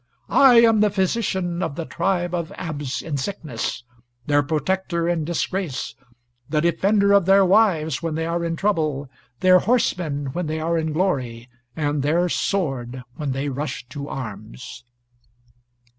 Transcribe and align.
I 0.33 0.61
am 0.61 0.79
the 0.79 0.89
physician 0.89 1.61
of 1.61 1.75
the 1.75 1.85
tribe 1.85 2.33
of 2.33 2.51
Abs 2.55 3.03
in 3.03 3.17
sickness, 3.17 3.83
their 4.25 4.41
protector 4.41 5.07
in 5.07 5.25
disgrace, 5.25 5.93
the 6.49 6.59
defender 6.59 7.13
of 7.13 7.27
their 7.27 7.45
wives 7.45 8.01
when 8.01 8.15
they 8.15 8.25
are 8.25 8.43
in 8.43 8.55
trouble, 8.55 9.11
their 9.41 9.59
horseman 9.59 10.33
when 10.33 10.47
they 10.47 10.59
are 10.59 10.75
in 10.75 10.91
glory, 10.91 11.49
and 11.75 12.01
their 12.01 12.29
sword 12.29 13.03
when 13.17 13.31
they 13.31 13.47
rush 13.47 13.85
to 13.89 14.09
arms." 14.09 14.83